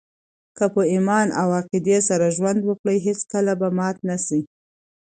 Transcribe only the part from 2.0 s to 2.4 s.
سره